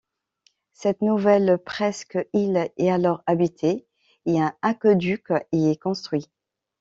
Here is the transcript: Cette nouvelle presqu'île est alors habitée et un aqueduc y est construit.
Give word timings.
Cette 0.73 1.03
nouvelle 1.03 1.59
presqu'île 1.63 2.71
est 2.75 2.89
alors 2.89 3.21
habitée 3.27 3.85
et 4.25 4.41
un 4.41 4.51
aqueduc 4.63 5.27
y 5.51 5.69
est 5.69 5.79
construit. 5.79 6.27